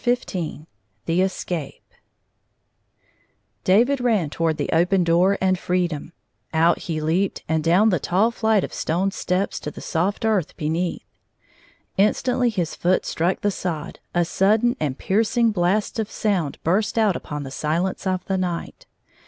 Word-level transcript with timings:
ff7 0.03 0.61
XV 0.61 0.65
The 1.05 1.21
Escape 1.21 1.93
DAVID 3.63 4.01
ran 4.01 4.29
toward 4.31 4.57
the 4.57 4.71
open 4.73 5.03
door 5.03 5.37
and 5.39 5.59
freedom. 5.59 6.13
Out 6.55 6.79
he 6.79 6.99
leaped 6.99 7.43
and 7.47 7.63
down 7.63 7.89
the 7.89 7.99
tall 7.99 8.31
flight 8.31 8.63
of 8.63 8.73
stone 8.73 9.11
steps 9.11 9.59
to 9.59 9.69
the 9.69 9.79
soft 9.79 10.25
earth 10.25 10.57
beneath. 10.57 11.05
Instantly 11.97 12.49
his 12.49 12.73
foot 12.73 13.05
struck 13.05 13.41
the 13.41 13.51
sod, 13.51 13.99
a 14.15 14.25
sudden 14.25 14.75
and 14.79 14.97
piercing 14.97 15.51
blast 15.51 15.99
of 15.99 16.09
sound 16.09 16.57
burst 16.63 16.97
out 16.97 17.15
upon 17.15 17.43
the 17.43 17.51
silence 17.51 18.07
of 18.07 18.25
the 18.25 18.39
night. 18.39 18.87